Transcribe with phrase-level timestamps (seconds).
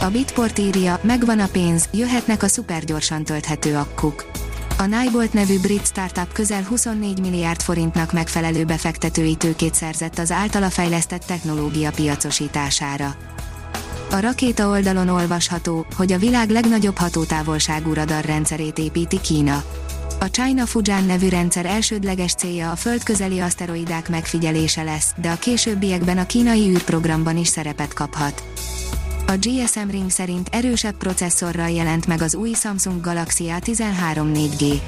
[0.00, 4.30] A Bitport írja, megvan a pénz, jöhetnek a szupergyorsan tölthető akkuk.
[4.78, 10.70] A Nybolt nevű brit startup közel 24 milliárd forintnak megfelelő befektetői tőkét szerzett az általa
[10.70, 13.16] fejlesztett technológia piacosítására.
[14.10, 19.62] A rakéta oldalon olvasható, hogy a világ legnagyobb hatótávolságú radarrendszerét építi Kína.
[20.20, 26.18] A China Fujian nevű rendszer elsődleges célja a földközeli aszteroidák megfigyelése lesz, de a későbbiekben
[26.18, 28.42] a kínai űrprogramban is szerepet kaphat.
[29.30, 34.80] A GSM Ring szerint erősebb processzorral jelent meg az új Samsung Galaxy A13 4G.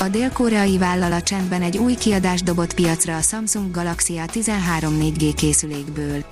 [0.00, 6.24] A dél-koreai vállalat csendben egy új kiadást dobott piacra a Samsung Galaxy A13 4G készülékből.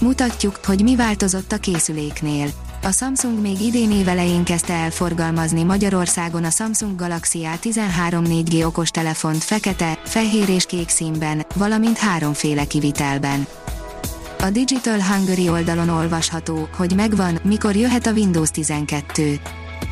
[0.00, 2.48] Mutatjuk, hogy mi változott a készüléknél.
[2.82, 9.44] A Samsung még idén évelején kezdte el forgalmazni Magyarországon a Samsung Galaxy A13 4G okostelefont
[9.44, 13.46] fekete, fehér és kék színben, valamint háromféle kivitelben.
[14.42, 19.40] A Digital Hungary oldalon olvasható, hogy megvan, mikor jöhet a Windows 12.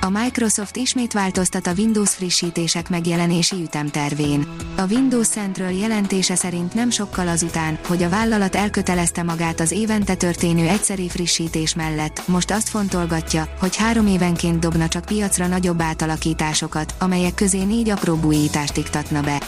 [0.00, 4.46] A Microsoft ismét változtat a Windows frissítések megjelenési ütemtervén.
[4.76, 10.14] A Windows Central jelentése szerint nem sokkal azután, hogy a vállalat elkötelezte magát az évente
[10.14, 16.94] történő egyszeri frissítés mellett, most azt fontolgatja, hogy három évenként dobna csak piacra nagyobb átalakításokat,
[16.98, 19.40] amelyek közé négy apró újítást iktatna be.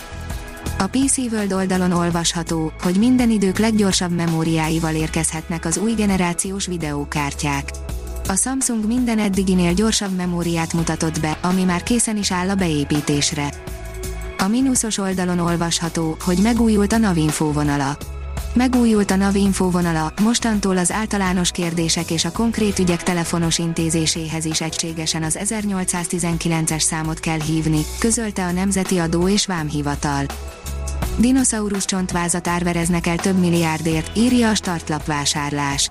[0.78, 7.70] A PC World oldalon olvasható, hogy minden idők leggyorsabb memóriáival érkezhetnek az új generációs videókártyák.
[8.28, 13.52] A Samsung minden eddiginél gyorsabb memóriát mutatott be, ami már készen is áll a beépítésre.
[14.38, 17.96] A mínuszos oldalon olvasható, hogy megújult a Navinfo vonala.
[18.54, 24.60] Megújult a Navinfo vonala, mostantól az általános kérdések és a konkrét ügyek telefonos intézéséhez is
[24.60, 30.24] egységesen az 1819-es számot kell hívni, közölte a Nemzeti Adó és Vámhivatal.
[31.16, 35.90] Dinoszaurusz csontvázat árvereznek el több milliárdért, írja a startlap vásárlás.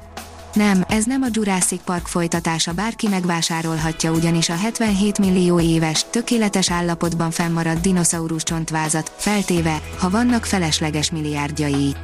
[0.53, 6.71] Nem, ez nem a Jurassic Park folytatása, bárki megvásárolhatja ugyanis a 77 millió éves, tökéletes
[6.71, 11.95] állapotban fennmaradt dinoszaurusz csontvázat, feltéve, ha vannak felesleges milliárdjai.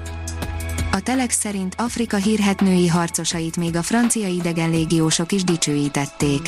[0.97, 6.41] A Telex szerint Afrika hírhetnői harcosait még a francia idegenlégiósok is dicsőítették.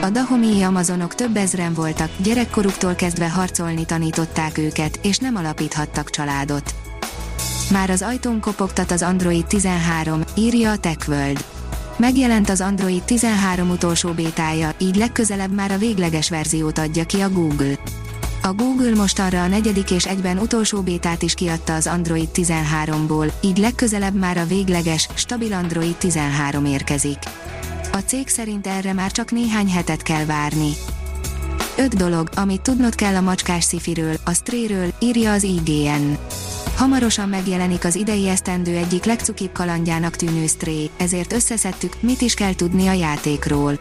[0.00, 6.74] A dahomii amazonok több ezren voltak, gyerekkoruktól kezdve harcolni tanították őket, és nem alapíthattak családot.
[7.70, 11.44] Már az ajtón kopogtat az Android 13, írja a TechWorld.
[11.96, 17.30] Megjelent az Android 13 utolsó bétája, így legközelebb már a végleges verziót adja ki a
[17.30, 17.74] Google.
[18.46, 23.56] A Google mostanra a negyedik és egyben utolsó bétát is kiadta az Android 13-ból, így
[23.56, 27.18] legközelebb már a végleges, stabil Android 13 érkezik.
[27.92, 30.70] A cég szerint erre már csak néhány hetet kell várni.
[31.76, 36.16] 5 dolog, amit tudnod kell a macskás szifiről, a stréről, írja az IGN.
[36.76, 42.54] Hamarosan megjelenik az idei esztendő egyik legcukibb kalandjának tűnő Stray, ezért összeszedtük, mit is kell
[42.54, 43.78] tudni a játékról.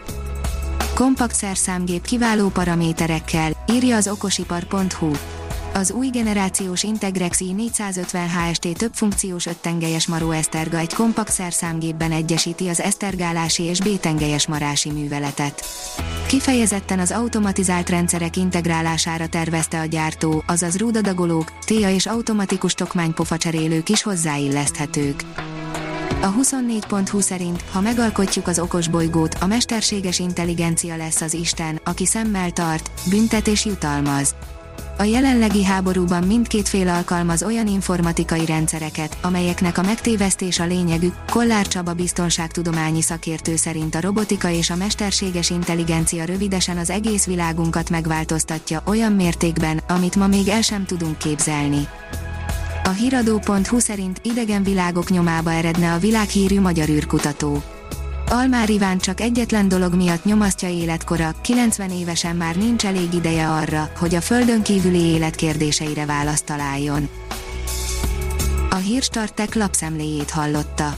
[0.94, 5.12] Kompakt szerszámgép kiváló paraméterekkel, írja az okosipar.hu.
[5.74, 12.68] Az új generációs Integrex i450 HST több funkciós öttengelyes Maró Eszterga egy kompakt szerszámgépben egyesíti
[12.68, 15.64] az esztergálási és B-tengelyes marási műveletet.
[16.28, 24.04] Kifejezetten az automatizált rendszerek integrálására tervezte a gyártó, azaz rúdadagolók, téja és automatikus tokmánypofacserélők is
[24.04, 25.24] hozzáilleszthetők.
[26.24, 32.06] A 24.20 szerint, ha megalkotjuk az okos bolygót, a mesterséges intelligencia lesz az Isten, aki
[32.06, 34.36] szemmel tart, büntet és jutalmaz.
[34.98, 41.68] A jelenlegi háborúban mindkét fél alkalmaz olyan informatikai rendszereket, amelyeknek a megtévesztés a lényegük, Kollár
[41.68, 48.82] Csaba biztonságtudományi szakértő szerint a robotika és a mesterséges intelligencia rövidesen az egész világunkat megváltoztatja
[48.86, 51.88] olyan mértékben, amit ma még el sem tudunk képzelni.
[52.84, 57.64] A hiradó.hu szerint idegen világok nyomába eredne a világhírű magyar űrkutató.
[58.30, 63.90] Almár Iván csak egyetlen dolog miatt nyomasztja életkora, 90 évesen már nincs elég ideje arra,
[63.98, 67.10] hogy a földön kívüli élet kérdéseire választ találjon.
[68.70, 70.98] A hírstartek lapszemléjét hallotta.